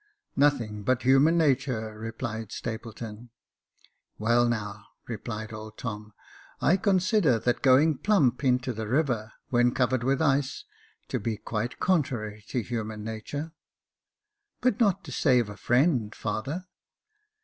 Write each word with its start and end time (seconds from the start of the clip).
"Nothing 0.35 0.81
but 0.81 1.03
human 1.03 1.37
natur," 1.37 1.95
replied 1.95 2.51
Stapleton." 2.51 3.29
Well, 4.17 4.49
now," 4.49 4.87
replied 5.07 5.53
old 5.53 5.77
Tom," 5.77 6.15
I 6.69 6.75
consider 6.77 7.37
that 7.37 7.61
going 7.61 7.99
plump 7.99 8.43
into 8.43 8.73
the 8.73 8.87
river, 8.87 9.33
when 9.49 9.75
covered 9.75 10.03
with 10.03 10.19
ice, 10.19 10.65
to 11.09 11.19
be 11.19 11.37
quite 11.37 11.79
contrary 11.79 12.43
to 12.47 12.61
human 12.63 13.03
natur."" 13.03 13.51
But 14.61 14.79
not 14.79 15.03
to 15.03 15.11
save 15.11 15.49
a 15.49 15.55
friend, 15.55 16.15
father 16.15 16.65